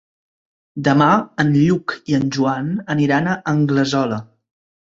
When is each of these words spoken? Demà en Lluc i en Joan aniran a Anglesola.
Demà 0.87 1.09
en 1.43 1.51
Lluc 1.59 1.95
i 2.13 2.17
en 2.21 2.27
Joan 2.39 2.73
aniran 2.97 3.33
a 3.35 3.39
Anglesola. 3.55 4.23